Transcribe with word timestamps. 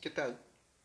¿Qué 0.00 0.10
tal? 0.10 0.40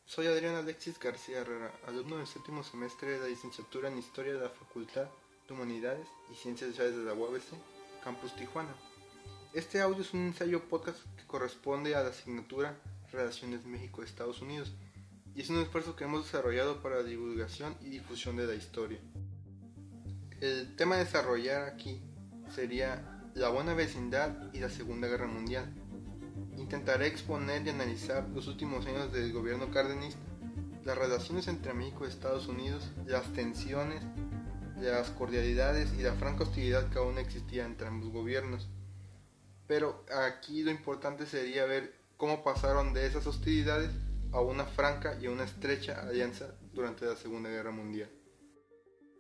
Soy 0.05 0.25
Adrián 0.25 0.55
Alexis 0.55 0.97
García 0.97 1.42
Herrera, 1.42 1.72
alumno 1.85 2.17
del 2.17 2.25
séptimo 2.25 2.63
semestre 2.63 3.12
de 3.12 3.20
la 3.20 3.28
licenciatura 3.28 3.88
en 3.88 4.00
Historia 4.00 4.33
de 4.33 4.39
la 4.39 4.50
Facultad 4.50 5.05
de 5.47 5.54
Humanidades 5.54 6.08
y 6.32 6.36
Ciencias 6.36 6.71
Sociales 6.71 6.97
de 6.97 7.03
la 7.03 7.13
UABC, 7.13 7.53
Campus 8.04 8.36
Tijuana. 8.36 8.73
Este 9.54 9.81
audio 9.81 10.02
es 10.02 10.15
un 10.15 10.21
ensayo 10.21 10.68
podcast 10.68 10.97
que 11.15 11.28
corresponde 11.28 11.94
a 11.94 12.02
la 12.02 12.10
asignatura 12.10 12.76
Relaciones 13.12 13.65
México-Estados 13.65 14.41
Unidos 14.41 14.73
y 15.36 15.41
es 15.41 15.50
un 15.52 15.61
esfuerzo 15.61 15.95
que 15.95 16.05
hemos 16.05 16.23
desarrollado 16.23 16.82
para 16.82 16.95
la 16.95 17.04
divulgación 17.04 17.77
y 17.82 17.89
difusión 17.89 18.36
de 18.36 18.48
la 18.48 18.55
historia. 18.55 19.00
El 20.41 20.75
tema 20.75 20.95
a 20.95 21.05
desarrollar 21.05 21.70
aquí 21.70 22.02
sería 22.50 23.30
la 23.36 23.50
buena 23.50 23.75
vecindad 23.75 24.52
y 24.54 24.59
la 24.59 24.71
Segunda 24.71 25.07
Guerra 25.07 25.27
Mundial 25.27 25.71
intentaré 26.58 27.08
exponer 27.08 27.66
y 27.66 27.70
analizar 27.70 28.28
los 28.30 28.48
últimos 28.48 28.86
años 28.86 29.12
del 29.12 29.32
gobierno 29.34 29.72
cardenista, 29.72 30.20
las 30.84 30.98
relaciones 30.98 31.48
entre 31.48 31.74
México 31.74 32.05
y 32.05 32.09
Estados 32.09 32.48
Unidos, 32.48 32.91
las 33.05 33.31
tensiones, 33.34 34.03
las 34.77 35.09
cordialidades 35.11 35.94
y 35.97 36.02
la 36.02 36.13
franca 36.13 36.44
hostilidad 36.44 36.89
que 36.89 36.99
aún 36.99 37.17
existía 37.17 37.66
entre 37.66 37.88
ambos 37.88 38.11
gobiernos. 38.11 38.67
Pero 39.67 40.05
aquí 40.30 40.63
lo 40.63 40.71
importante 40.71 41.25
sería 41.25 41.66
ver 41.66 41.94
cómo 42.17 42.44
pasaron 42.44 42.94
de 42.94 43.05
esas 43.05 43.25
hostilidades 43.27 43.91
a 44.31 44.41
una 44.41 44.66
franca 44.66 45.17
y 45.22 45.27
a 45.27 45.31
una 45.31 45.44
estrecha 45.44 46.02
alianza 46.02 46.55
durante 46.73 47.05
la 47.05 47.16
Segunda 47.16 47.49
Guerra 47.49 47.72
Mundial. 47.72 48.09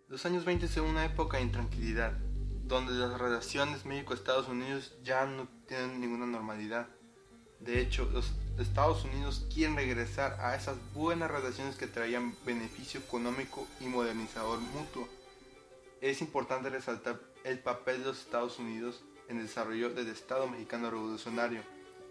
Los 0.09 0.25
años 0.25 0.43
20 0.43 0.67
son 0.67 0.85
una 0.85 1.05
época 1.05 1.37
de 1.37 1.43
intranquilidad, 1.43 2.13
donde 2.65 2.93
las 2.93 3.19
relaciones 3.19 3.85
México-Estados 3.85 4.47
Unidos 4.47 4.97
ya 5.03 5.25
no 5.25 5.47
tienen 5.67 6.01
ninguna 6.01 6.25
normalidad. 6.25 6.87
De 7.63 7.79
hecho, 7.79 8.09
los 8.11 8.33
Estados 8.59 9.05
Unidos 9.05 9.45
quieren 9.53 9.77
regresar 9.77 10.37
a 10.41 10.53
esas 10.55 10.75
buenas 10.93 11.31
relaciones 11.31 11.77
que 11.77 11.87
traían 11.87 12.35
beneficio 12.45 12.99
económico 12.99 13.65
y 13.79 13.85
modernizador 13.85 14.59
mutuo. 14.59 15.07
Es 16.01 16.21
importante 16.21 16.69
resaltar 16.69 17.21
el 17.45 17.59
papel 17.59 17.99
de 17.99 18.07
los 18.07 18.19
Estados 18.19 18.59
Unidos 18.59 19.01
en 19.29 19.37
el 19.37 19.47
desarrollo 19.47 19.89
del 19.91 20.09
Estado 20.09 20.45
mexicano 20.47 20.91
revolucionario, 20.91 21.61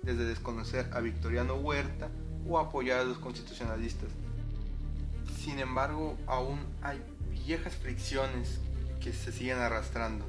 desde 0.01 0.25
desconocer 0.25 0.89
a 0.95 1.01
Victoriano 1.01 1.57
Huerta 1.57 2.09
o 2.49 2.59
apoyar 2.59 3.01
a 3.01 3.05
los 3.05 3.19
constitucionalistas. 3.19 4.09
Sin 5.39 5.59
embargo, 5.59 6.17
aún 6.27 6.61
hay 6.81 7.03
viejas 7.31 7.77
fricciones 7.77 8.59
que 9.03 9.13
se 9.13 9.33
siguen 9.33 9.59
arrastrando 9.59 10.25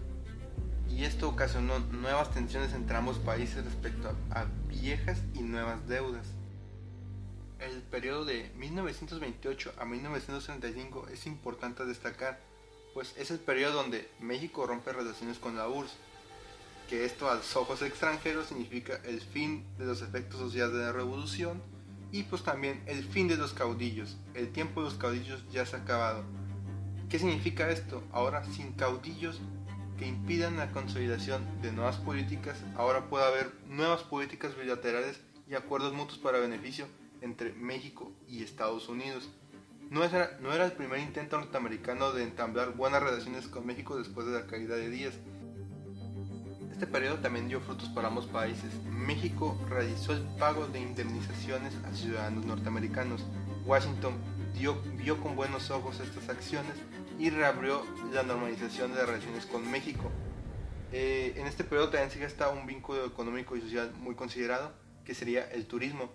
y 0.95 1.05
esto 1.05 1.27
ocasionó 1.27 1.79
nuevas 1.79 2.31
tensiones 2.31 2.73
entre 2.73 2.95
ambos 2.95 3.17
países 3.17 3.65
respecto 3.65 4.15
a, 4.29 4.45
viejas 4.67 5.19
y 5.33 5.39
nuevas 5.39 5.87
deudas. 5.87 6.25
El 7.59 7.81
periodo 7.81 8.25
de 8.25 8.51
1928 8.57 9.73
a 9.79 9.85
1935 9.85 11.07
es 11.11 11.25
importante 11.25 11.85
destacar, 11.85 12.39
pues 12.93 13.15
es 13.17 13.31
el 13.31 13.39
periodo 13.39 13.81
donde 13.81 14.09
México 14.19 14.67
rompe 14.67 14.93
relaciones 14.93 15.39
con 15.39 15.55
la 15.55 15.67
URSS, 15.67 15.93
que 16.89 17.05
esto 17.05 17.29
a 17.29 17.35
los 17.35 17.55
ojos 17.55 17.81
extranjeros 17.81 18.47
significa 18.47 18.99
el 19.05 19.21
fin 19.21 19.65
de 19.79 19.85
los 19.85 20.01
efectos 20.01 20.39
sociales 20.39 20.75
de 20.75 20.83
la 20.83 20.91
revolución 20.91 21.61
y 22.11 22.23
pues 22.23 22.43
también 22.43 22.83
el 22.85 23.03
fin 23.03 23.27
de 23.27 23.37
los 23.37 23.53
caudillos. 23.53 24.17
El 24.35 24.51
tiempo 24.51 24.81
de 24.81 24.89
los 24.89 24.99
caudillos 24.99 25.43
ya 25.51 25.65
se 25.65 25.75
ha 25.75 25.79
acabado. 25.79 26.23
¿Qué 27.09 27.17
significa 27.17 27.69
esto? 27.71 28.03
Ahora 28.11 28.43
sin 28.45 28.73
caudillos 28.73 29.39
que 30.03 30.09
impidan 30.09 30.57
la 30.57 30.69
consolidación 30.71 31.45
de 31.61 31.71
nuevas 31.71 31.95
políticas, 31.95 32.57
ahora 32.75 33.07
puede 33.07 33.25
haber 33.25 33.53
nuevas 33.69 34.03
políticas 34.03 34.53
bilaterales 34.57 35.21
y 35.47 35.55
acuerdos 35.55 35.93
mutuos 35.93 36.19
para 36.19 36.39
beneficio 36.39 36.87
entre 37.21 37.53
México 37.53 38.11
y 38.27 38.43
Estados 38.43 38.89
Unidos. 38.89 39.29
No 39.89 40.03
era, 40.03 40.37
no 40.41 40.51
era 40.51 40.65
el 40.65 40.73
primer 40.73 40.99
intento 40.99 41.37
norteamericano 41.37 42.11
de 42.11 42.23
entablar 42.23 42.75
buenas 42.75 43.01
relaciones 43.01 43.47
con 43.47 43.65
México 43.65 43.97
después 43.97 44.27
de 44.27 44.33
la 44.33 44.45
caída 44.45 44.75
de 44.75 44.89
Díaz. 44.89 45.13
Este 46.69 46.85
periodo 46.85 47.19
también 47.19 47.47
dio 47.47 47.61
frutos 47.61 47.87
para 47.87 48.09
ambos 48.09 48.25
países. 48.25 48.73
México 48.91 49.57
realizó 49.69 50.11
el 50.11 50.23
pago 50.37 50.67
de 50.67 50.81
indemnizaciones 50.81 51.73
a 51.85 51.95
ciudadanos 51.95 52.45
norteamericanos. 52.45 53.23
Washington 53.65 54.15
dio, 54.53 54.81
vio 54.97 55.21
con 55.21 55.37
buenos 55.37 55.71
ojos 55.71 56.01
estas 56.01 56.27
acciones 56.27 56.75
y 57.23 57.29
reabrió 57.29 57.85
la 58.11 58.23
normalización 58.23 58.91
de 58.91 58.97
las 58.97 59.07
relaciones 59.07 59.45
con 59.45 59.71
México. 59.71 60.11
Eh, 60.91 61.33
en 61.37 61.47
este 61.47 61.63
periodo 61.63 61.87
también 61.87 62.11
se 62.11 62.19
gesta 62.19 62.49
un 62.49 62.65
vínculo 62.65 63.05
económico 63.05 63.55
y 63.55 63.61
social 63.61 63.93
muy 63.93 64.13
considerado, 64.13 64.73
que 65.05 65.15
sería 65.15 65.49
el 65.51 65.65
turismo, 65.65 66.09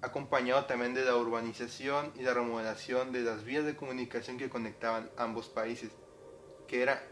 acompañado 0.00 0.64
también 0.64 0.94
de 0.94 1.04
la 1.04 1.16
urbanización 1.16 2.12
y 2.18 2.22
la 2.22 2.32
remodelación 2.32 3.12
de 3.12 3.20
las 3.20 3.44
vías 3.44 3.66
de 3.66 3.76
comunicación 3.76 4.38
que 4.38 4.48
conectaban 4.48 5.10
ambos 5.18 5.50
países, 5.50 5.90
que 6.66 6.80
era, 6.80 7.02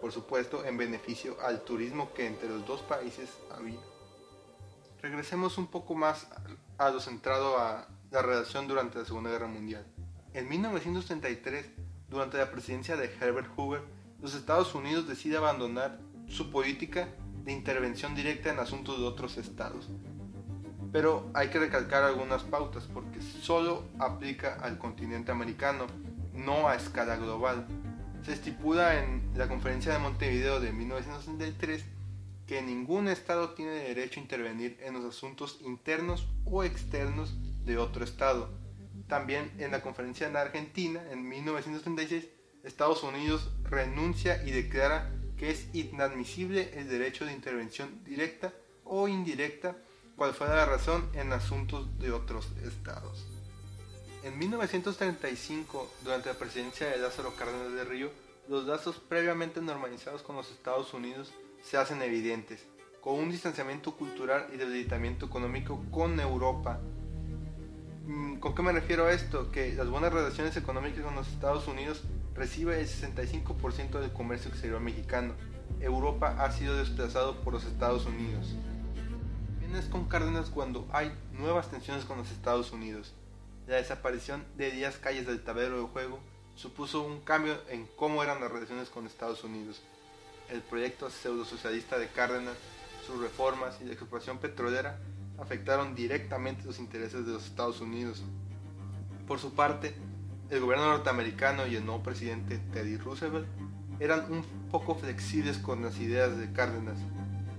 por 0.00 0.12
supuesto, 0.12 0.64
en 0.64 0.76
beneficio 0.76 1.36
al 1.40 1.62
turismo 1.62 2.14
que 2.14 2.28
entre 2.28 2.48
los 2.48 2.64
dos 2.68 2.82
países 2.82 3.30
había. 3.50 3.80
Regresemos 5.00 5.58
un 5.58 5.66
poco 5.66 5.96
más 5.96 6.28
a 6.78 6.88
lo 6.90 7.00
centrado 7.00 7.58
a 7.58 7.88
la 8.12 8.22
relación 8.22 8.68
durante 8.68 9.00
la 9.00 9.04
Segunda 9.04 9.30
Guerra 9.30 9.48
Mundial. 9.48 9.84
En 10.34 10.48
1933, 10.48 11.81
durante 12.12 12.36
la 12.36 12.50
presidencia 12.50 12.96
de 12.96 13.10
Herbert 13.20 13.48
Hoover, 13.56 13.80
los 14.20 14.34
Estados 14.34 14.74
Unidos 14.74 15.08
decide 15.08 15.38
abandonar 15.38 15.98
su 16.28 16.50
política 16.50 17.08
de 17.42 17.52
intervención 17.52 18.14
directa 18.14 18.52
en 18.52 18.58
asuntos 18.58 18.98
de 18.98 19.04
otros 19.04 19.38
estados. 19.38 19.88
Pero 20.92 21.30
hay 21.32 21.48
que 21.48 21.58
recalcar 21.58 22.04
algunas 22.04 22.42
pautas 22.42 22.84
porque 22.84 23.20
solo 23.22 23.84
aplica 23.98 24.58
al 24.60 24.78
continente 24.78 25.32
americano, 25.32 25.86
no 26.34 26.68
a 26.68 26.76
escala 26.76 27.16
global. 27.16 27.66
Se 28.24 28.34
estipula 28.34 29.02
en 29.02 29.30
la 29.34 29.48
conferencia 29.48 29.92
de 29.94 29.98
Montevideo 29.98 30.60
de 30.60 30.70
1963 30.72 31.84
que 32.46 32.60
ningún 32.60 33.08
estado 33.08 33.54
tiene 33.54 33.72
derecho 33.72 34.20
a 34.20 34.22
intervenir 34.22 34.78
en 34.82 34.92
los 34.92 35.04
asuntos 35.06 35.58
internos 35.62 36.28
o 36.44 36.62
externos 36.62 37.34
de 37.64 37.78
otro 37.78 38.04
estado 38.04 38.61
también 39.08 39.52
en 39.58 39.70
la 39.70 39.82
conferencia 39.82 40.26
en 40.26 40.36
Argentina, 40.36 41.02
en 41.10 41.28
1936, 41.28 42.28
Estados 42.64 43.02
Unidos 43.02 43.50
renuncia 43.64 44.42
y 44.44 44.52
declara 44.52 45.10
que 45.36 45.50
es 45.50 45.66
inadmisible 45.74 46.78
el 46.78 46.88
derecho 46.88 47.24
de 47.24 47.32
intervención 47.32 48.04
directa 48.04 48.52
o 48.84 49.08
indirecta, 49.08 49.76
cual 50.16 50.34
fuera 50.34 50.56
la 50.56 50.66
razón 50.66 51.10
en 51.14 51.32
asuntos 51.32 51.98
de 51.98 52.12
otros 52.12 52.52
estados. 52.64 53.26
En 54.22 54.38
1935, 54.38 55.90
durante 56.04 56.28
la 56.28 56.38
presidencia 56.38 56.86
de 56.86 56.98
Lázaro 56.98 57.34
Cárdenas 57.34 57.72
de 57.72 57.84
Río, 57.84 58.10
los 58.48 58.66
lazos 58.66 59.00
previamente 59.08 59.60
normalizados 59.60 60.22
con 60.22 60.36
los 60.36 60.50
Estados 60.50 60.94
Unidos 60.94 61.32
se 61.62 61.76
hacen 61.76 62.02
evidentes, 62.02 62.64
con 63.00 63.14
un 63.14 63.30
distanciamiento 63.30 63.96
cultural 63.96 64.46
y 64.52 64.56
debilitamiento 64.56 65.26
económico 65.26 65.84
con 65.90 66.20
Europa, 66.20 66.80
¿Con 68.40 68.56
qué 68.56 68.62
me 68.62 68.72
refiero 68.72 69.06
a 69.06 69.12
esto? 69.12 69.52
Que 69.52 69.74
las 69.74 69.88
buenas 69.88 70.12
relaciones 70.12 70.56
económicas 70.56 71.04
con 71.04 71.14
los 71.14 71.28
Estados 71.28 71.68
Unidos 71.68 72.02
recibe 72.34 72.80
el 72.80 72.88
65% 72.88 74.00
del 74.00 74.12
comercio 74.12 74.50
exterior 74.50 74.80
mexicano. 74.80 75.34
Europa 75.80 76.34
ha 76.40 76.50
sido 76.50 76.76
desplazado 76.76 77.40
por 77.42 77.52
los 77.52 77.64
Estados 77.64 78.04
Unidos. 78.04 78.56
También 79.60 79.76
es 79.76 79.84
con 79.86 80.08
Cárdenas 80.08 80.50
cuando 80.50 80.88
hay 80.90 81.12
nuevas 81.32 81.70
tensiones 81.70 82.04
con 82.04 82.18
los 82.18 82.32
Estados 82.32 82.72
Unidos. 82.72 83.14
La 83.68 83.76
desaparición 83.76 84.44
de 84.56 84.72
10 84.72 84.96
calles 84.98 85.26
del 85.26 85.44
tablero 85.44 85.80
de 85.80 85.86
juego 85.86 86.18
supuso 86.56 87.02
un 87.02 87.20
cambio 87.20 87.56
en 87.68 87.86
cómo 87.94 88.24
eran 88.24 88.40
las 88.40 88.50
relaciones 88.50 88.88
con 88.88 89.06
Estados 89.06 89.44
Unidos. 89.44 89.80
El 90.50 90.62
proyecto 90.62 91.08
pseudo-socialista 91.08 91.98
de 91.98 92.08
Cárdenas, 92.08 92.56
sus 93.06 93.20
reformas 93.20 93.78
y 93.80 93.84
la 93.84 93.92
explotación 93.92 94.38
petrolera 94.38 94.98
afectaron 95.42 95.94
directamente 95.96 96.64
los 96.64 96.78
intereses 96.78 97.26
de 97.26 97.32
los 97.32 97.44
Estados 97.44 97.80
Unidos. 97.80 98.22
Por 99.26 99.40
su 99.40 99.54
parte, 99.54 99.92
el 100.50 100.60
gobierno 100.60 100.86
norteamericano 100.86 101.66
y 101.66 101.74
el 101.74 101.84
nuevo 101.84 102.02
presidente 102.02 102.58
Teddy 102.72 102.96
Roosevelt 102.96 103.48
eran 103.98 104.32
un 104.32 104.44
poco 104.70 104.94
flexibles 104.94 105.58
con 105.58 105.82
las 105.82 105.98
ideas 105.98 106.38
de 106.38 106.52
Cárdenas, 106.52 106.96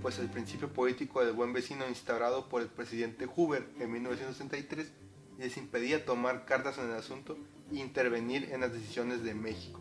pues 0.00 0.18
el 0.18 0.30
principio 0.30 0.72
político 0.72 1.24
del 1.24 1.34
buen 1.34 1.52
vecino 1.52 1.86
instaurado 1.86 2.48
por 2.48 2.62
el 2.62 2.68
presidente 2.68 3.26
Hoover 3.26 3.68
en 3.78 3.92
1963 3.92 4.90
les 5.38 5.56
impedía 5.56 6.04
tomar 6.06 6.46
cartas 6.46 6.78
en 6.78 6.86
el 6.86 6.96
asunto 6.96 7.36
e 7.70 7.76
intervenir 7.76 8.50
en 8.52 8.62
las 8.62 8.72
decisiones 8.72 9.22
de 9.24 9.34
México, 9.34 9.80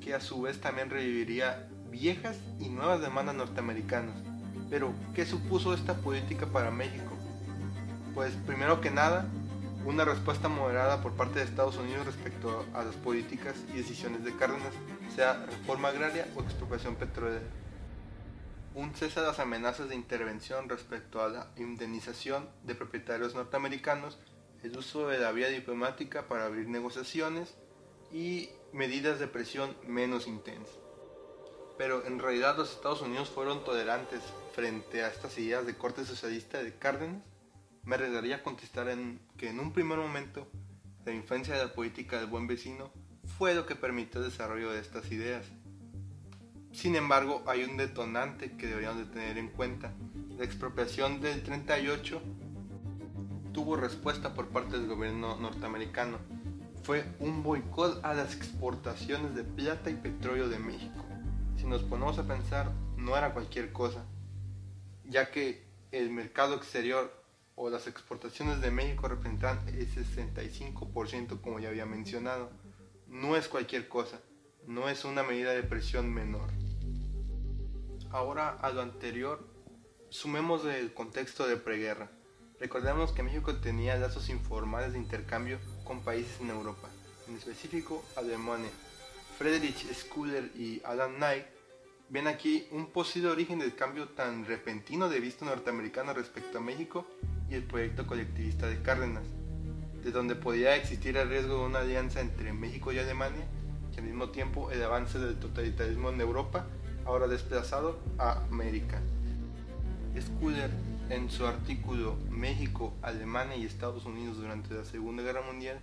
que 0.00 0.14
a 0.14 0.20
su 0.20 0.42
vez 0.42 0.60
también 0.60 0.90
reviviría 0.90 1.68
viejas 1.90 2.36
y 2.58 2.68
nuevas 2.68 3.00
demandas 3.00 3.36
norteamericanas 3.36 4.33
pero, 4.70 4.92
¿qué 5.14 5.26
supuso 5.26 5.74
esta 5.74 5.94
política 5.94 6.46
para 6.46 6.70
México? 6.70 7.12
Pues, 8.14 8.34
primero 8.46 8.80
que 8.80 8.90
nada, 8.90 9.28
una 9.84 10.04
respuesta 10.04 10.48
moderada 10.48 11.02
por 11.02 11.12
parte 11.12 11.38
de 11.38 11.44
Estados 11.44 11.76
Unidos 11.76 12.06
respecto 12.06 12.64
a 12.72 12.84
las 12.84 12.94
políticas 12.96 13.54
y 13.72 13.76
decisiones 13.76 14.24
de 14.24 14.34
Cárdenas, 14.36 14.72
sea 15.14 15.44
reforma 15.44 15.88
agraria 15.88 16.26
o 16.34 16.40
expropiación 16.40 16.96
petrolera. 16.96 17.42
un 18.74 18.92
cese 18.94 19.20
a 19.20 19.22
las 19.22 19.38
amenazas 19.38 19.88
de 19.88 19.94
intervención 19.94 20.68
respecto 20.68 21.22
a 21.22 21.28
la 21.28 21.46
indemnización 21.56 22.48
de 22.64 22.74
propietarios 22.74 23.34
norteamericanos, 23.34 24.18
el 24.64 24.76
uso 24.76 25.06
de 25.06 25.18
la 25.18 25.30
vía 25.30 25.48
diplomática 25.48 26.26
para 26.26 26.46
abrir 26.46 26.66
negociaciones 26.68 27.54
y 28.10 28.48
medidas 28.72 29.20
de 29.20 29.28
presión 29.28 29.76
menos 29.86 30.26
intensas. 30.26 30.74
Pero 31.76 32.06
en 32.06 32.18
realidad 32.18 32.56
los 32.56 32.72
Estados 32.72 33.02
Unidos 33.02 33.28
fueron 33.28 33.62
tolerantes 33.64 34.22
frente 34.54 35.02
a 35.02 35.08
estas 35.08 35.36
ideas 35.38 35.66
de 35.66 35.76
corte 35.76 36.04
socialista 36.04 36.62
de 36.62 36.74
Cárdenas. 36.74 37.22
Me 37.82 37.96
arriesgaría 37.96 38.36
a 38.36 38.42
contestar 38.42 38.88
en 38.88 39.20
que 39.36 39.50
en 39.50 39.58
un 39.58 39.72
primer 39.72 39.98
momento 39.98 40.46
la 41.04 41.12
influencia 41.12 41.54
de 41.54 41.64
la 41.64 41.72
política 41.72 42.18
del 42.18 42.28
buen 42.28 42.46
vecino 42.46 42.90
fue 43.36 43.54
lo 43.54 43.66
que 43.66 43.74
permitió 43.74 44.20
el 44.20 44.30
desarrollo 44.30 44.70
de 44.70 44.80
estas 44.80 45.10
ideas. 45.10 45.44
Sin 46.72 46.96
embargo, 46.96 47.42
hay 47.46 47.64
un 47.64 47.76
detonante 47.76 48.56
que 48.56 48.68
deberíamos 48.68 48.98
de 48.98 49.12
tener 49.12 49.38
en 49.38 49.48
cuenta. 49.48 49.92
La 50.38 50.44
expropiación 50.44 51.20
del 51.20 51.42
38 51.42 52.22
tuvo 53.52 53.76
respuesta 53.76 54.34
por 54.34 54.48
parte 54.48 54.78
del 54.78 54.86
gobierno 54.86 55.36
norteamericano. 55.36 56.18
Fue 56.82 57.04
un 57.18 57.42
boicot 57.42 58.04
a 58.04 58.14
las 58.14 58.34
exportaciones 58.34 59.34
de 59.34 59.44
plata 59.44 59.90
y 59.90 59.94
petróleo 59.94 60.48
de 60.48 60.58
México. 60.58 61.04
Si 61.56 61.64
nos 61.64 61.82
ponemos 61.82 62.18
a 62.18 62.26
pensar, 62.26 62.72
no 62.96 63.16
era 63.16 63.32
cualquier 63.32 63.72
cosa, 63.72 64.04
ya 65.08 65.30
que 65.30 65.62
el 65.92 66.10
mercado 66.10 66.54
exterior 66.54 67.12
o 67.56 67.70
las 67.70 67.86
exportaciones 67.86 68.60
de 68.60 68.70
México 68.70 69.08
representan 69.08 69.66
el 69.68 69.88
65% 69.88 71.40
como 71.40 71.60
ya 71.60 71.68
había 71.68 71.86
mencionado. 71.86 72.50
No 73.08 73.36
es 73.36 73.48
cualquier 73.48 73.88
cosa, 73.88 74.20
no 74.66 74.88
es 74.88 75.04
una 75.04 75.22
medida 75.22 75.52
de 75.52 75.62
presión 75.62 76.12
menor. 76.12 76.50
Ahora 78.10 78.50
a 78.50 78.70
lo 78.70 78.80
anterior, 78.80 79.46
sumemos 80.08 80.64
el 80.64 80.92
contexto 80.94 81.46
de 81.46 81.56
preguerra. 81.56 82.10
Recordemos 82.58 83.12
que 83.12 83.22
México 83.22 83.56
tenía 83.56 83.96
lazos 83.96 84.28
informales 84.28 84.92
de 84.92 84.98
intercambio 84.98 85.58
con 85.84 86.02
países 86.02 86.40
en 86.40 86.50
Europa, 86.50 86.88
en 87.28 87.36
específico 87.36 88.04
Alemania. 88.16 88.70
Friedrich 89.38 89.84
Schuller 89.92 90.50
y 90.54 90.80
Alan 90.84 91.16
Knight 91.16 91.44
ven 92.08 92.26
aquí 92.26 92.66
un 92.70 92.86
posible 92.86 93.30
origen 93.30 93.58
del 93.58 93.74
cambio 93.74 94.08
tan 94.08 94.44
repentino 94.44 95.08
de 95.08 95.20
vista 95.20 95.44
norteamericano 95.44 96.12
respecto 96.12 96.58
a 96.58 96.60
México 96.60 97.06
y 97.50 97.54
el 97.54 97.64
proyecto 97.64 98.06
colectivista 98.06 98.66
de 98.66 98.80
Cárdenas, 98.82 99.24
de 100.02 100.10
donde 100.10 100.34
podía 100.34 100.76
existir 100.76 101.16
el 101.16 101.28
riesgo 101.28 101.58
de 101.58 101.66
una 101.66 101.80
alianza 101.80 102.20
entre 102.20 102.52
México 102.52 102.92
y 102.92 102.98
Alemania 102.98 103.46
y 103.94 103.98
al 103.98 104.04
mismo 104.04 104.30
tiempo 104.30 104.70
el 104.70 104.82
avance 104.82 105.18
del 105.18 105.38
totalitarismo 105.38 106.10
en 106.10 106.20
Europa, 106.20 106.66
ahora 107.04 107.26
desplazado 107.26 107.98
a 108.18 108.44
América. 108.44 109.00
Schuller, 110.16 110.70
en 111.10 111.30
su 111.30 111.46
artículo 111.46 112.16
México, 112.30 112.94
Alemania 113.02 113.56
y 113.56 113.64
Estados 113.64 114.04
Unidos 114.04 114.36
durante 114.36 114.74
la 114.74 114.84
Segunda 114.84 115.22
Guerra 115.22 115.42
Mundial, 115.42 115.80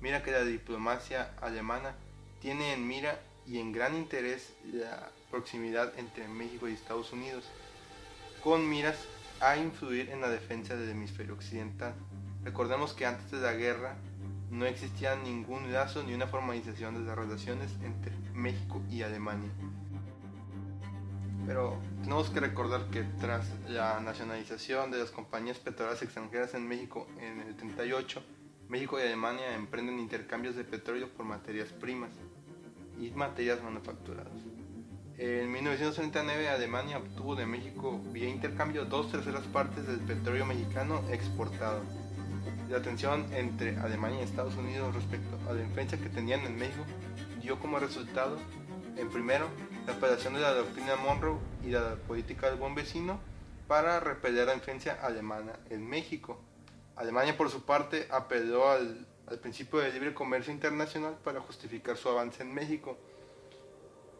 mira 0.00 0.22
que 0.22 0.30
la 0.30 0.44
diplomacia 0.44 1.34
alemana 1.40 1.94
tiene 2.40 2.72
en 2.74 2.86
mira 2.86 3.20
y 3.46 3.58
en 3.58 3.72
gran 3.72 3.96
interés 3.96 4.52
la 4.72 5.10
proximidad 5.30 5.98
entre 5.98 6.28
México 6.28 6.68
y 6.68 6.72
Estados 6.72 7.12
Unidos, 7.12 7.44
con 8.42 8.68
miras 8.68 8.96
a 9.40 9.56
influir 9.56 10.10
en 10.10 10.20
la 10.20 10.28
defensa 10.28 10.76
del 10.76 10.90
hemisferio 10.90 11.34
occidental. 11.34 11.94
Recordemos 12.44 12.92
que 12.92 13.06
antes 13.06 13.30
de 13.30 13.40
la 13.40 13.52
guerra 13.52 13.96
no 14.50 14.66
existía 14.66 15.14
ningún 15.16 15.72
lazo 15.72 16.02
ni 16.02 16.14
una 16.14 16.26
formalización 16.26 16.94
de 16.94 17.00
las 17.00 17.16
relaciones 17.16 17.70
entre 17.82 18.12
México 18.34 18.82
y 18.90 19.02
Alemania. 19.02 19.50
Pero 21.46 21.78
tenemos 22.02 22.30
que 22.30 22.40
recordar 22.40 22.90
que 22.90 23.02
tras 23.20 23.46
la 23.68 24.00
nacionalización 24.00 24.90
de 24.90 24.98
las 24.98 25.10
compañías 25.10 25.58
petroleras 25.58 26.02
extranjeras 26.02 26.54
en 26.54 26.66
México 26.66 27.06
en 27.18 27.40
el 27.40 27.56
38, 27.56 28.22
México 28.68 28.98
y 28.98 29.02
Alemania 29.02 29.54
emprenden 29.54 29.98
intercambios 29.98 30.54
de 30.54 30.64
petróleo 30.64 31.08
por 31.08 31.26
materias 31.26 31.70
primas 31.70 32.10
y 33.00 33.10
materias 33.10 33.62
manufacturadas. 33.62 34.49
En 35.22 35.52
1939 35.52 36.48
Alemania 36.48 36.96
obtuvo 36.96 37.36
de 37.36 37.44
México 37.44 38.00
vía 38.10 38.26
intercambio 38.26 38.86
dos 38.86 39.12
terceras 39.12 39.44
partes 39.48 39.86
del 39.86 40.00
petróleo 40.00 40.46
mexicano 40.46 41.02
exportado. 41.10 41.82
La 42.70 42.80
tensión 42.80 43.26
entre 43.34 43.76
Alemania 43.80 44.20
y 44.20 44.22
Estados 44.22 44.54
Unidos 44.54 44.94
respecto 44.94 45.38
a 45.46 45.52
la 45.52 45.60
influencia 45.60 45.98
que 45.98 46.08
tenían 46.08 46.40
en 46.46 46.56
México 46.56 46.86
dio 47.42 47.60
como 47.60 47.78
resultado, 47.78 48.38
en 48.96 49.10
primero, 49.10 49.46
la 49.86 49.92
apelación 49.92 50.32
de 50.32 50.40
la 50.40 50.54
doctrina 50.54 50.96
Monroe 50.96 51.36
y 51.62 51.68
la 51.68 51.96
política 51.96 52.48
del 52.48 52.58
buen 52.58 52.74
vecino 52.74 53.20
para 53.68 54.00
repeler 54.00 54.46
la 54.46 54.54
influencia 54.54 54.94
alemana 55.02 55.52
en 55.68 55.86
México. 55.86 56.40
Alemania, 56.96 57.36
por 57.36 57.50
su 57.50 57.66
parte, 57.66 58.08
apeló 58.10 58.70
al, 58.70 59.06
al 59.26 59.38
principio 59.38 59.80
de 59.80 59.92
libre 59.92 60.14
comercio 60.14 60.50
internacional 60.50 61.18
para 61.22 61.40
justificar 61.40 61.98
su 61.98 62.08
avance 62.08 62.42
en 62.42 62.54
México 62.54 62.96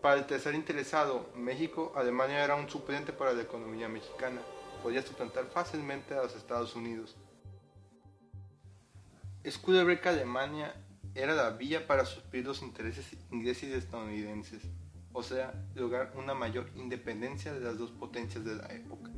para 0.00 0.16
el 0.16 0.26
tercer 0.26 0.54
interesado, 0.54 1.28
México, 1.36 1.92
Alemania 1.94 2.42
era 2.42 2.54
un 2.54 2.68
suplente 2.68 3.12
para 3.12 3.32
la 3.32 3.42
economía 3.42 3.88
mexicana. 3.88 4.40
Podía 4.82 5.02
suplantar 5.02 5.46
fácilmente 5.46 6.14
a 6.14 6.22
los 6.22 6.34
Estados 6.34 6.74
Unidos. 6.74 7.16
Escudo 9.44 9.86
que 9.86 10.08
Alemania 10.08 10.74
era 11.14 11.34
la 11.34 11.50
vía 11.50 11.86
para 11.86 12.06
suplir 12.06 12.46
los 12.46 12.62
intereses 12.62 13.16
ingleses 13.30 13.70
y 13.70 13.72
estadounidenses, 13.72 14.62
o 15.12 15.22
sea, 15.22 15.52
lograr 15.74 16.12
una 16.16 16.34
mayor 16.34 16.70
independencia 16.76 17.52
de 17.52 17.60
las 17.60 17.76
dos 17.76 17.90
potencias 17.90 18.44
de 18.44 18.54
la 18.54 18.66
época. 18.72 19.10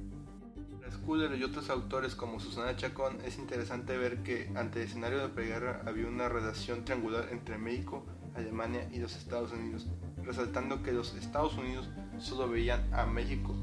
Para 0.80 1.36
y 1.36 1.44
otros 1.44 1.70
autores 1.70 2.14
como 2.14 2.40
Susana 2.40 2.76
Chacón 2.76 3.20
es 3.24 3.38
interesante 3.38 3.96
ver 3.96 4.22
que 4.22 4.50
ante 4.56 4.80
el 4.80 4.88
escenario 4.88 5.18
de 5.18 5.28
preguerra 5.28 5.82
había 5.86 6.06
una 6.06 6.28
relación 6.28 6.84
triangular 6.84 7.28
entre 7.30 7.58
México, 7.58 8.04
Alemania 8.34 8.88
y 8.92 8.98
los 8.98 9.16
Estados 9.16 9.52
Unidos, 9.52 9.86
resaltando 10.24 10.82
que 10.82 10.92
los 10.92 11.14
Estados 11.14 11.54
Unidos 11.56 11.88
solo 12.18 12.48
veían 12.48 12.92
a 12.94 13.06
México 13.06 13.54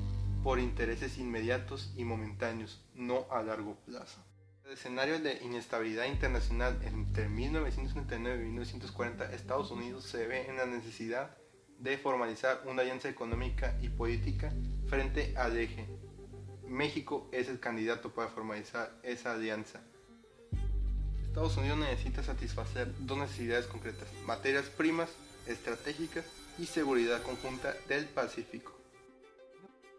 por 0.43 0.59
intereses 0.59 1.17
inmediatos 1.17 1.93
y 1.97 2.05
momentáneos, 2.05 2.81
no 2.93 3.25
a 3.31 3.43
largo 3.43 3.75
plazo. 3.85 4.23
El 4.65 4.73
escenario 4.73 5.19
de 5.19 5.39
inestabilidad 5.43 6.05
internacional 6.05 6.79
entre 6.83 7.27
1939 7.27 8.43
y 8.43 8.45
1940, 8.45 9.33
Estados 9.33 9.71
Unidos 9.71 10.03
se 10.05 10.27
ve 10.27 10.47
en 10.47 10.57
la 10.57 10.65
necesidad 10.65 11.35
de 11.79 11.97
formalizar 11.97 12.61
una 12.65 12.81
alianza 12.81 13.09
económica 13.09 13.77
y 13.81 13.89
política 13.89 14.53
frente 14.87 15.33
al 15.37 15.57
eje. 15.57 15.87
México 16.67 17.27
es 17.31 17.49
el 17.49 17.59
candidato 17.59 18.13
para 18.13 18.29
formalizar 18.29 18.91
esa 19.01 19.33
alianza. 19.33 19.81
Estados 21.23 21.57
Unidos 21.57 21.79
necesita 21.79 22.21
satisfacer 22.21 22.93
dos 22.99 23.17
necesidades 23.17 23.65
concretas, 23.65 24.07
materias 24.25 24.65
primas 24.65 25.09
estratégicas 25.47 26.25
y 26.59 26.65
seguridad 26.65 27.21
conjunta 27.21 27.73
del 27.87 28.05
Pacífico. 28.05 28.73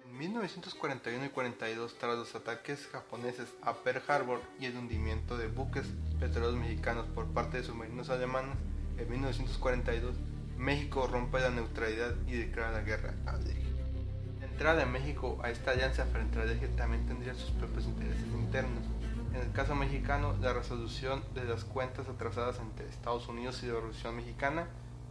En 0.04 0.18
1941 0.18 1.24
y 1.24 1.28
42, 1.30 1.98
tras 1.98 2.18
los 2.18 2.34
ataques 2.34 2.86
japoneses 2.88 3.48
a 3.62 3.74
Pearl 3.74 4.02
Harbor 4.06 4.40
y 4.58 4.66
el 4.66 4.76
hundimiento 4.76 5.38
de 5.38 5.48
buques 5.48 5.86
petroleros 6.18 6.56
mexicanos 6.56 7.06
por 7.14 7.26
parte 7.32 7.58
de 7.58 7.64
submarinos 7.64 8.10
alemanes, 8.10 8.56
en 8.98 9.10
1942 9.10 10.16
México 10.58 11.06
rompe 11.06 11.40
la 11.40 11.50
neutralidad 11.50 12.14
y 12.26 12.32
declara 12.32 12.72
la 12.72 12.82
guerra 12.82 13.14
al 13.24 13.40
eje. 13.46 13.64
La 14.40 14.46
entrada 14.46 14.80
de 14.80 14.86
México 14.86 15.38
a 15.42 15.50
esta 15.50 15.70
alianza 15.70 16.04
frente 16.04 16.38
al 16.40 16.50
eje 16.50 16.68
también 16.68 17.06
tendría 17.06 17.34
sus 17.34 17.50
propios 17.52 17.86
intereses 17.86 18.26
internos. 18.34 18.84
En 19.32 19.40
el 19.40 19.52
caso 19.52 19.74
mexicano, 19.74 20.36
la 20.42 20.52
resolución 20.52 21.22
de 21.34 21.44
las 21.44 21.64
cuentas 21.64 22.08
atrasadas 22.08 22.58
entre 22.58 22.86
Estados 22.88 23.28
Unidos 23.28 23.62
y 23.62 23.66
la 23.66 23.74
Revolución 23.74 24.16
Mexicana 24.16 24.66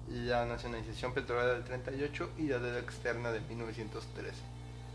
la 0.09 0.45
nacionalización 0.45 1.13
petrolera 1.13 1.53
del 1.53 1.63
38 1.63 2.31
y 2.37 2.47
la 2.47 2.59
deuda 2.59 2.79
externa 2.79 3.31
de 3.31 3.41
1913. 3.41 4.33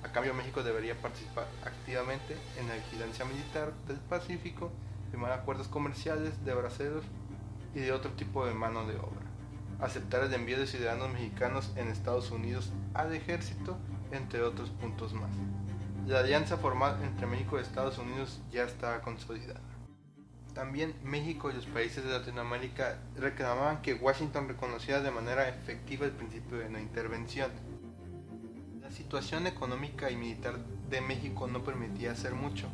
A 0.03 0.09
cambio, 0.09 0.35
México 0.35 0.63
debería 0.63 1.01
participar 1.01 1.47
activamente 1.65 2.37
en 2.59 2.69
la 2.69 2.75
vigilancia 2.75 3.25
militar 3.25 3.73
del 3.87 3.97
Pacífico, 3.99 4.71
firmar 5.11 5.33
acuerdos 5.33 5.69
comerciales 5.69 6.45
de 6.45 6.55
braceros 6.55 7.05
y 7.75 7.81
de 7.81 7.93
otro 7.93 8.11
tipo 8.13 8.45
de 8.45 8.55
mano 8.55 8.87
de 8.87 8.97
obra, 8.97 9.23
aceptar 9.81 10.25
el 10.25 10.35
envío 10.35 10.59
de 10.59 10.67
ciudadanos 10.67 11.13
mexicanos 11.13 11.73
en 11.77 11.89
Estados 11.89 12.31
Unidos 12.31 12.71
al 12.93 13.15
ejército, 13.15 13.77
entre 14.11 14.43
otros 14.43 14.71
puntos 14.71 15.15
más. 15.15 15.31
La 16.07 16.21
alianza 16.21 16.59
formal 16.59 17.03
entre 17.03 17.27
México 17.27 17.57
y 17.57 17.63
Estados 17.63 17.99
Unidos 17.99 18.41
ya 18.53 18.65
está 18.65 19.01
consolidada. 19.01 19.74
También 20.55 20.95
México 21.03 21.51
y 21.51 21.55
los 21.55 21.67
países 21.67 22.05
de 22.05 22.13
Latinoamérica 22.13 22.99
reclamaban 23.17 23.83
que 23.83 23.95
Washington 23.95 24.49
reconociera 24.49 25.01
de 25.01 25.11
manera 25.11 25.49
efectiva 25.49 26.07
el 26.07 26.13
principio 26.13 26.59
de 26.59 26.71
no 26.71 26.79
intervención. 26.79 27.51
La 28.81 28.91
situación 28.93 29.49
económica 29.49 30.13
y 30.13 30.17
militar 30.17 30.59
de 30.89 31.01
México 31.01 31.49
no 31.49 31.65
permitía 31.65 32.13
hacer 32.13 32.35
mucho. 32.35 32.69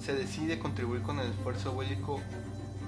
Se 0.00 0.14
decide 0.14 0.58
contribuir 0.58 1.02
con 1.02 1.18
el 1.18 1.30
esfuerzo 1.30 1.76
bélico 1.76 2.22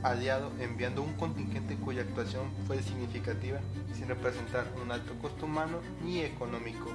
aliado 0.02 0.50
enviando 0.58 1.02
un 1.02 1.12
contingente 1.14 1.76
cuya 1.76 2.02
actuación 2.02 2.50
fue 2.66 2.82
significativa 2.82 3.60
sin 3.94 4.08
representar 4.08 4.66
un 4.82 4.90
alto 4.90 5.12
costo 5.20 5.44
humano 5.44 5.78
ni 6.02 6.20
económico. 6.20 6.90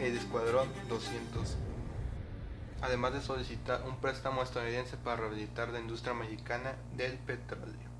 el 0.00 0.16
Escuadrón 0.16 0.68
200, 0.88 1.56
además 2.82 3.14
de 3.14 3.22
solicitar 3.22 3.82
un 3.88 3.96
préstamo 3.96 4.42
estadounidense 4.42 4.96
para 4.96 5.16
rehabilitar 5.16 5.70
la 5.70 5.80
industria 5.80 6.14
mexicana 6.14 6.74
del 6.96 7.16
petróleo. 7.18 7.90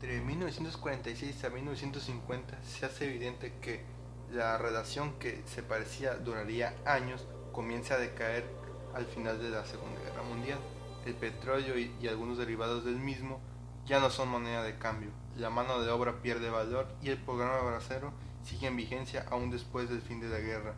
De 0.00 0.20
1946 0.20 1.44
a 1.44 1.50
1950 1.50 2.62
se 2.62 2.84
hace 2.84 3.06
evidente 3.06 3.54
que 3.62 3.82
la 4.30 4.58
relación 4.58 5.18
que 5.18 5.42
se 5.46 5.62
parecía 5.62 6.14
duraría 6.16 6.74
años 6.84 7.26
comienza 7.52 7.94
a 7.94 7.98
decaer 7.98 8.44
al 8.94 9.06
final 9.06 9.40
de 9.40 9.50
la 9.50 9.64
Segunda 9.64 10.00
Guerra 10.00 10.22
Mundial. 10.22 10.58
El 11.06 11.14
petróleo 11.14 11.78
y, 11.78 12.06
algunos 12.08 12.38
derivados 12.38 12.84
del 12.84 12.96
mismo 12.96 13.40
ya 13.86 14.00
no 14.00 14.10
son 14.10 14.28
moneda 14.28 14.62
de 14.62 14.78
cambio, 14.78 15.10
la 15.36 15.50
mano 15.50 15.80
de 15.80 15.90
obra 15.90 16.22
pierde 16.22 16.50
valor 16.50 16.86
y 17.02 17.10
el 17.10 17.18
programa 17.18 17.60
bracero 17.60 18.12
sigue 18.42 18.66
en 18.66 18.76
vigencia 18.76 19.26
aún 19.30 19.50
después 19.50 19.88
del 19.88 20.02
fin 20.02 20.20
de 20.20 20.28
la 20.28 20.38
guerra. 20.38 20.74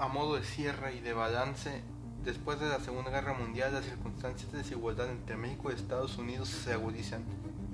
A 0.00 0.08
modo 0.08 0.36
de 0.36 0.44
cierre 0.44 0.94
y 0.94 1.00
de 1.00 1.12
balance, 1.12 1.82
después 2.24 2.58
de 2.58 2.70
la 2.70 2.80
Segunda 2.80 3.10
Guerra 3.10 3.34
Mundial 3.34 3.74
las 3.74 3.84
circunstancias 3.84 4.50
de 4.50 4.56
desigualdad 4.56 5.10
entre 5.10 5.36
México 5.36 5.70
y 5.70 5.74
Estados 5.74 6.16
Unidos 6.16 6.48
se 6.48 6.72
agudizan. 6.72 7.22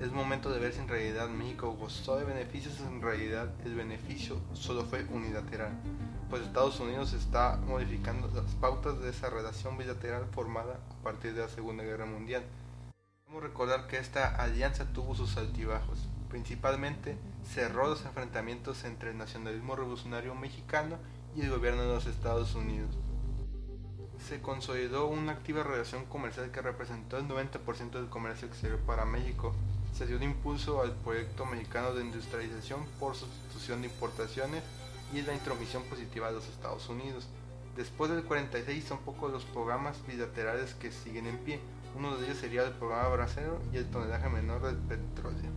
Es 0.01 0.11
momento 0.11 0.51
de 0.51 0.59
ver 0.59 0.73
si 0.73 0.81
en 0.81 0.89
realidad 0.89 1.29
México 1.29 1.77
gozó 1.79 2.17
de 2.17 2.25
beneficios 2.25 2.81
en 2.81 3.01
realidad 3.01 3.55
el 3.65 3.77
beneficio 3.77 4.41
solo 4.55 4.83
fue 4.87 5.05
unilateral, 5.05 5.71
pues 6.29 6.43
Estados 6.43 6.81
Unidos 6.81 7.13
está 7.13 7.59
modificando 7.65 8.29
las 8.35 8.53
pautas 8.57 8.99
de 8.99 9.11
esa 9.11 9.31
relación 9.31 9.79
bilateral 9.79 10.27
formada 10.33 10.81
a 10.99 11.05
partir 11.05 11.33
de 11.33 11.43
la 11.43 11.49
Segunda 11.49 11.85
Guerra 11.85 12.07
Mundial. 12.07 12.43
Debemos 13.25 13.45
recordar 13.45 13.87
que 13.87 13.99
esta 13.99 14.35
alianza 14.35 14.85
tuvo 14.93 15.15
sus 15.15 15.37
altibajos, 15.37 16.01
principalmente 16.29 17.17
cerró 17.49 17.87
los 17.87 18.05
enfrentamientos 18.05 18.83
entre 18.83 19.11
el 19.11 19.17
nacionalismo 19.17 19.77
revolucionario 19.77 20.35
mexicano 20.35 20.99
el 21.43 21.51
gobierno 21.51 21.83
de 21.83 21.89
los 21.89 22.07
Estados 22.07 22.55
Unidos. 22.55 22.91
Se 24.27 24.41
consolidó 24.41 25.07
una 25.07 25.33
activa 25.33 25.63
relación 25.63 26.07
comercial 26.07 26.51
que 26.51 26.63
representó 26.63 27.19
el 27.19 27.29
90% 27.29 27.91
del 27.91 28.09
comercio 28.09 28.49
exterior 28.49 28.79
para 28.81 29.05
México. 29.05 29.55
Se 29.93 30.07
dio 30.07 30.17
un 30.17 30.23
impulso 30.23 30.81
al 30.81 30.93
proyecto 30.93 31.45
mexicano 31.45 31.93
de 31.93 32.05
industrialización 32.05 32.85
por 32.99 33.15
sustitución 33.15 33.83
de 33.83 33.89
importaciones 33.89 34.63
y 35.13 35.23
la 35.23 35.35
intromisión 35.35 35.83
positiva 35.85 36.29
de 36.29 36.35
los 36.35 36.49
Estados 36.49 36.89
Unidos. 36.89 37.29
Después 37.77 38.11
del 38.11 38.25
46 38.25 38.85
son 38.85 38.99
pocos 38.99 39.31
los 39.31 39.45
programas 39.45 39.99
bilaterales 40.07 40.75
que 40.75 40.91
siguen 40.91 41.27
en 41.27 41.37
pie. 41.39 41.61
Uno 41.95 42.17
de 42.17 42.27
ellos 42.27 42.39
sería 42.39 42.65
el 42.65 42.73
programa 42.73 43.09
bracero 43.11 43.61
y 43.73 43.77
el 43.77 43.91
tonelaje 43.91 44.29
menor 44.31 44.63
del 44.63 44.77
petróleo. 44.77 45.51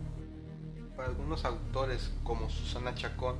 Para 0.94 1.08
algunos 1.08 1.46
autores 1.46 2.12
como 2.22 2.50
Susana 2.50 2.94
Chacón, 2.94 3.36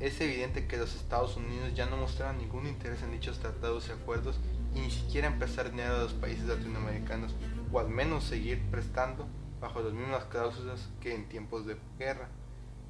es 0.00 0.20
evidente 0.20 0.66
que 0.66 0.76
los 0.76 0.94
Estados 0.94 1.36
Unidos 1.36 1.72
ya 1.74 1.86
no 1.86 1.96
mostraron 1.96 2.38
ningún 2.38 2.66
interés 2.66 3.02
en 3.02 3.12
dichos 3.12 3.38
tratados 3.38 3.88
y 3.88 3.92
acuerdos 3.92 4.38
ni 4.74 4.90
siquiera 4.90 5.28
empezar 5.28 5.70
dinero 5.70 5.94
a 5.94 6.02
los 6.02 6.12
países 6.12 6.44
latinoamericanos, 6.44 7.34
o 7.72 7.80
al 7.80 7.88
menos 7.88 8.24
seguir 8.24 8.62
prestando 8.70 9.26
bajo 9.60 9.80
las 9.80 9.92
mismas 9.92 10.24
cláusulas 10.24 10.88
que 11.00 11.14
en 11.14 11.28
tiempos 11.28 11.66
de 11.66 11.76
guerra. 11.98 12.28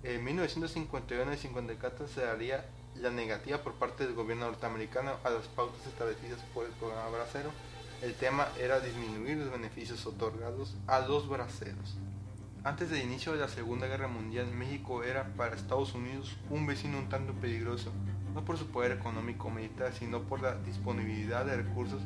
En 0.02 0.25
1951 0.25 1.32
y 1.32 1.36
54 1.36 2.08
se 2.08 2.22
daría 2.22 2.66
la 2.96 3.10
negativa 3.10 3.58
por 3.58 3.75
parte 3.75 4.04
del 4.04 4.14
gobierno 4.14 4.46
norteamericano 4.46 5.12
a 5.22 5.30
las 5.30 5.46
pautas 5.46 5.86
establecidas 5.86 6.40
por 6.54 6.66
el 6.66 6.72
programa 6.72 7.08
bracero. 7.10 7.50
El 8.02 8.14
tema 8.14 8.48
era 8.58 8.80
disminuir 8.80 9.36
los 9.36 9.50
beneficios 9.50 10.04
otorgados 10.06 10.76
a 10.86 11.00
los 11.00 11.28
braceros. 11.28 11.96
Antes 12.66 12.90
del 12.90 13.04
inicio 13.04 13.32
de 13.32 13.38
la 13.38 13.46
Segunda 13.46 13.87
Guerra 13.87 14.08
Mundial, 14.08 14.49
México 14.49 15.04
era 15.04 15.32
para 15.37 15.54
Estados 15.54 15.94
Unidos 15.94 16.37
un 16.50 16.66
vecino 16.66 16.99
un 16.99 17.08
tanto 17.08 17.32
peligroso, 17.35 17.92
no 18.35 18.44
por 18.44 18.58
su 18.58 18.66
poder 18.73 18.90
económico 18.90 19.50
militar, 19.50 19.92
sino 19.94 20.23
por 20.23 20.42
la 20.42 20.56
disponibilidad 20.56 21.46
de 21.46 21.58
recursos 21.58 22.02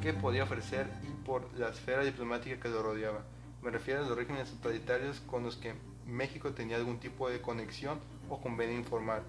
que 0.00 0.14
podía 0.14 0.44
ofrecer 0.44 0.88
y 1.02 1.12
por 1.26 1.52
la 1.58 1.68
esfera 1.68 2.04
diplomática 2.04 2.58
que 2.58 2.70
lo 2.70 2.82
rodeaba. 2.82 3.22
Me 3.62 3.70
refiero 3.70 4.02
a 4.02 4.08
los 4.08 4.16
regímenes 4.16 4.50
totalitarios 4.50 5.20
con 5.20 5.44
los 5.44 5.56
que 5.56 5.74
México 6.06 6.52
tenía 6.52 6.76
algún 6.76 7.00
tipo 7.00 7.28
de 7.28 7.42
conexión 7.42 7.98
o 8.30 8.40
convenio 8.40 8.78
informal, 8.78 9.24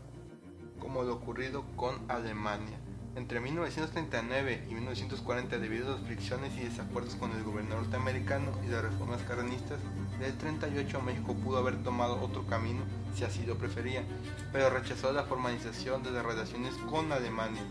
como 0.79 1.03
lo 1.03 1.15
ocurrido 1.15 1.65
con 1.75 2.09
Alemania. 2.09 2.77
Entre 3.17 3.41
1939 3.41 4.67
y 4.69 4.73
1940, 4.75 5.57
debido 5.57 5.89
a 5.89 5.97
las 5.97 6.05
fricciones 6.05 6.55
y 6.55 6.61
desacuerdos 6.61 7.15
con 7.15 7.31
el 7.31 7.43
gobierno 7.43 7.75
norteamericano 7.75 8.53
y 8.65 8.69
las 8.69 8.81
reformas 8.81 9.21
carranistas, 9.23 9.81
del 10.19 10.37
38 10.37 11.01
México 11.01 11.33
pudo 11.33 11.59
haber 11.59 11.81
tomado 11.81 12.21
otro 12.21 12.45
camino 12.45 12.81
si 13.15 13.23
así 13.23 13.45
lo 13.45 13.57
prefería, 13.57 14.03
pero 14.51 14.69
rechazó 14.69 15.11
la 15.13 15.23
formalización 15.23 16.03
de 16.03 16.11
las 16.11 16.25
relaciones 16.25 16.75
con 16.89 17.11
Alemania. 17.11 17.63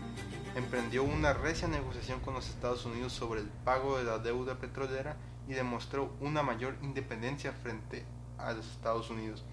Emprendió 0.55 1.03
una 1.03 1.33
recia 1.33 1.67
negociación 1.67 2.19
con 2.21 2.33
los 2.33 2.49
Estados 2.49 2.85
Unidos 2.85 3.13
sobre 3.13 3.41
el 3.41 3.47
pago 3.47 3.97
de 3.97 4.03
la 4.03 4.17
deuda 4.17 4.55
petrolera 4.55 5.15
y 5.47 5.53
demostró 5.53 6.11
una 6.19 6.41
mayor 6.41 6.75
independencia 6.81 7.51
frente 7.51 8.03
a 8.37 8.53
los 8.53 8.65
Estados 8.67 9.09
Unidos. 9.09 9.43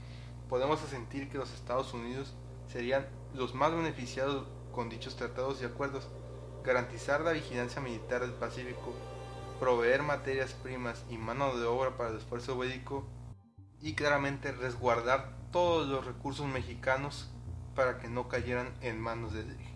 Podemos 0.48 0.82
asentir 0.82 1.28
que 1.28 1.38
los 1.38 1.52
Estados 1.52 1.92
Unidos 1.92 2.34
serían 2.72 3.06
los 3.34 3.54
más 3.54 3.72
beneficiados 3.72 4.46
con 4.72 4.88
dichos 4.88 5.16
tratados 5.16 5.60
y 5.60 5.66
acuerdos, 5.66 6.08
garantizar 6.64 7.20
la 7.20 7.32
vigilancia 7.32 7.80
militar 7.80 8.22
del 8.22 8.32
Pacífico, 8.32 8.94
proveer 9.58 10.02
materias 10.02 10.52
primas 10.52 11.04
y 11.10 11.18
mano 11.18 11.56
de 11.56 11.66
obra 11.66 11.96
para 11.96 12.10
el 12.10 12.16
esfuerzo 12.16 12.58
bélico 12.58 13.06
y 13.80 13.94
claramente 13.94 14.52
resguardar 14.52 15.36
todos 15.52 15.88
los 15.88 16.04
recursos 16.04 16.46
mexicanos 16.46 17.30
para 17.74 17.98
que 17.98 18.08
no 18.08 18.28
cayeran 18.28 18.74
en 18.80 19.00
manos 19.00 19.32
del 19.32 19.50
eje. 19.50 19.74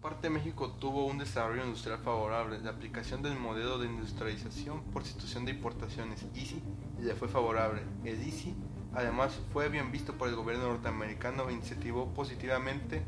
Parte 0.00 0.28
México 0.28 0.70
tuvo 0.72 1.06
un 1.06 1.16
desarrollo 1.16 1.64
industrial 1.64 1.98
favorable, 1.98 2.58
la 2.60 2.72
aplicación 2.72 3.22
del 3.22 3.38
modelo 3.38 3.78
de 3.78 3.86
industrialización 3.86 4.82
por 4.92 5.04
situación 5.04 5.46
de 5.46 5.52
importaciones 5.52 6.26
ICI 6.34 6.62
le 7.00 7.14
fue 7.14 7.28
favorable. 7.28 7.82
El 8.04 8.22
ICI 8.22 8.54
además 8.92 9.38
fue 9.52 9.70
bien 9.70 9.90
visto 9.90 10.18
por 10.18 10.28
el 10.28 10.36
gobierno 10.36 10.68
norteamericano 10.68 11.48
e 11.48 11.54
incentivó 11.54 12.12
positivamente 12.12 13.02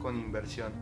con 0.00 0.16
inversión. 0.16 0.72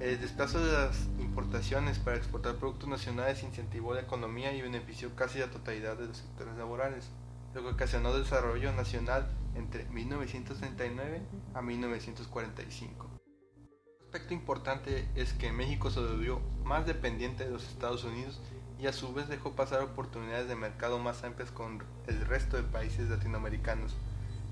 El 0.00 0.18
desplazo 0.18 0.64
de 0.64 0.72
las 0.72 1.08
importaciones 1.18 1.98
para 1.98 2.16
exportar 2.16 2.56
productos 2.56 2.88
nacionales 2.88 3.42
incentivó 3.42 3.92
la 3.92 4.00
economía 4.00 4.50
y 4.50 4.62
benefició 4.62 5.14
casi 5.14 5.40
la 5.40 5.50
totalidad 5.50 5.98
de 5.98 6.06
los 6.06 6.16
sectores 6.16 6.56
laborales, 6.56 7.10
lo 7.52 7.60
que 7.60 7.68
ocasionó 7.68 8.16
desarrollo 8.16 8.72
nacional 8.72 9.30
entre 9.54 9.84
1939 9.90 11.20
a 11.52 11.60
1945. 11.60 13.10
Un 13.12 14.04
aspecto 14.06 14.32
importante 14.32 15.06
es 15.16 15.34
que 15.34 15.52
México 15.52 15.90
se 15.90 16.00
volvió 16.00 16.40
más 16.64 16.86
dependiente 16.86 17.44
de 17.44 17.50
los 17.50 17.68
Estados 17.68 18.02
Unidos 18.04 18.40
y 18.78 18.86
a 18.86 18.94
su 18.94 19.12
vez 19.12 19.28
dejó 19.28 19.54
pasar 19.54 19.82
oportunidades 19.82 20.48
de 20.48 20.56
mercado 20.56 20.98
más 20.98 21.24
amplias 21.24 21.50
con 21.50 21.84
el 22.06 22.24
resto 22.24 22.56
de 22.56 22.62
países 22.62 23.10
latinoamericanos. 23.10 23.94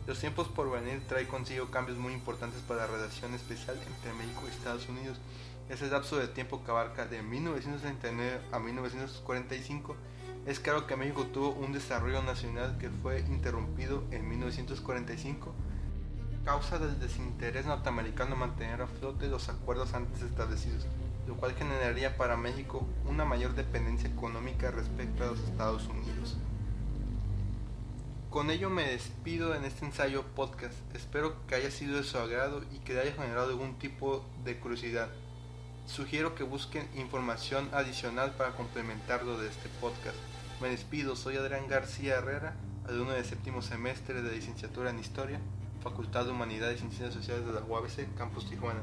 Los 0.09 0.21
tiempos 0.21 0.49
por 0.49 0.71
venir 0.71 1.03
trae 1.07 1.29
consigo 1.29 1.71
cambios 1.71 1.99
muy 1.99 2.15
importantes 2.15 2.63
para 2.63 2.87
la 2.87 2.87
relación 2.87 3.35
especial 3.35 3.77
entre 3.87 4.15
México 4.15 4.41
y 4.47 4.51
Estados 4.51 4.89
Unidos. 4.89 5.19
Ese 5.69 5.91
lapso 5.91 6.17
de 6.17 6.29
tiempo 6.29 6.65
que 6.65 6.71
abarca 6.71 7.05
de 7.05 7.23
1939 7.23 8.41
a 8.51 8.59
1945 8.59 9.97
es 10.47 10.61
claro 10.61 10.87
que 10.87 10.97
México 10.97 11.27
tuvo 11.27 11.51
un 11.51 11.75
desarrollo 11.75 12.23
nacional 12.23 12.79
que 12.79 12.89
fue 12.89 13.21
interrumpido 13.21 14.03
en 14.11 14.27
1945 14.31 15.53
causa 16.43 16.79
del 16.79 16.99
desinterés 16.99 17.67
norteamericano 17.67 18.35
mantener 18.35 18.81
a 18.81 18.87
flote 18.87 19.29
los 19.29 19.51
acuerdos 19.51 19.93
antes 19.93 20.23
establecidos, 20.23 20.87
lo 21.27 21.37
cual 21.37 21.53
generaría 21.53 22.17
para 22.17 22.39
México 22.39 22.83
una 23.05 23.27
mayor 23.27 23.55
dependencia 23.55 24.09
económica 24.09 24.71
respecto 24.71 25.25
a 25.25 25.27
los 25.27 25.41
Estados 25.41 25.87
Unidos. 25.87 26.39
Con 28.31 28.51
ello 28.51 28.69
me 28.69 28.83
despido 28.83 29.55
en 29.55 29.65
este 29.65 29.87
ensayo 29.87 30.23
podcast. 30.23 30.75
Espero 30.95 31.47
que 31.47 31.55
haya 31.55 31.71
sido 31.71 31.97
de 31.97 32.05
su 32.05 32.19
agrado 32.19 32.63
y 32.71 32.79
que 32.81 33.01
haya 33.01 33.13
generado 33.13 33.49
algún 33.49 33.79
tipo 33.79 34.23
de 34.45 34.59
curiosidad. 34.59 35.09
Sugiero 35.87 36.35
que 36.35 36.45
busquen 36.45 36.87
información 36.95 37.71
adicional 37.73 38.33
para 38.33 38.55
complementarlo 38.55 39.39
de 39.39 39.49
este 39.49 39.71
podcast. 39.81 40.17
Me 40.61 40.69
despido, 40.69 41.17
soy 41.17 41.39
Adrián 41.39 41.69
García 41.69 42.17
Herrera, 42.17 42.55
alumno 42.87 43.13
de 43.13 43.25
séptimo 43.25 43.63
semestre 43.63 44.21
de 44.21 44.37
licenciatura 44.37 44.91
en 44.91 44.99
Historia, 44.99 45.41
Facultad 45.83 46.27
de 46.27 46.33
Humanidades 46.33 46.81
y 46.81 46.81
Ciencias 46.81 47.15
Sociales 47.15 47.47
de 47.47 47.55
la 47.55 47.63
UABC, 47.63 48.15
Campus 48.15 48.51
Tijuana. 48.51 48.83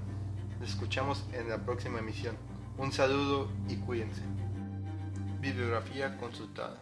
Nos 0.60 0.70
escuchamos 0.70 1.24
en 1.34 1.50
la 1.50 1.60
próxima 1.60 2.00
emisión. 2.00 2.36
Un 2.80 2.92
saludo 2.92 3.52
y 3.70 3.75
cuídense. 3.75 4.24
Bibliografía 5.40 6.18
consultada. 6.18 6.82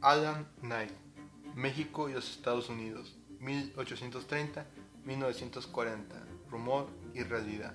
Alan 0.00 0.48
Knight 0.62 1.07
México 1.58 2.08
y 2.08 2.12
los 2.12 2.30
Estados 2.30 2.68
Unidos, 2.68 3.16
1830-1940, 3.40 4.64
rumor 6.48 6.86
y 7.14 7.24
realidad. 7.24 7.74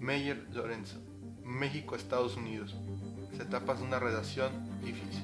Meyer 0.00 0.44
Lorenzo, 0.52 1.00
México-Estados 1.44 2.36
Unidos, 2.36 2.74
etapas 3.38 3.78
de 3.78 3.84
una 3.84 4.00
relación 4.00 4.50
difícil. 4.80 5.22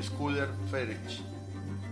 Schuller 0.00 0.48
Friedrich, 0.70 1.22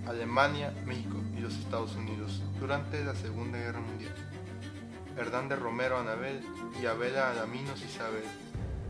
Alemania, 0.06 0.72
México 0.86 1.16
y 1.36 1.40
los 1.40 1.54
Estados 1.54 1.96
Unidos 1.96 2.40
durante 2.60 3.04
la 3.04 3.16
Segunda 3.16 3.58
Guerra 3.58 3.80
Mundial. 3.80 4.14
Hernández 5.16 5.58
Romero 5.58 5.98
Anabel 5.98 6.40
y 6.80 6.86
Abela 6.86 7.32
Alaminos 7.32 7.82
Isabel. 7.82 8.22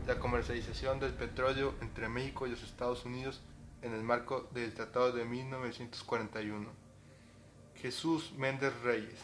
La 0.05 0.19
comercialización 0.19 0.99
del 0.99 1.13
petróleo 1.13 1.73
entre 1.81 2.09
México 2.09 2.45
y 2.45 2.51
los 2.51 2.61
Estados 2.61 3.05
Unidos 3.05 3.41
en 3.85 3.93
el 3.93 4.01
marco 4.01 4.49
del 4.51 4.73
Tratado 4.73 5.11
de 5.11 5.25
1941. 5.25 6.67
Jesús 7.75 8.33
Méndez 8.35 8.73
Reyes. 8.81 9.19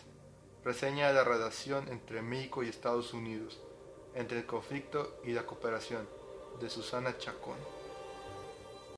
Reseña 0.63 1.07
de 1.07 1.15
la 1.15 1.23
relación 1.23 1.87
entre 1.87 2.21
México 2.21 2.61
y 2.61 2.69
Estados 2.69 3.15
Unidos, 3.15 3.59
entre 4.13 4.37
el 4.37 4.45
conflicto 4.45 5.19
y 5.23 5.31
la 5.31 5.47
cooperación, 5.47 6.07
de 6.59 6.69
Susana 6.69 7.17
Chacón. 7.17 7.57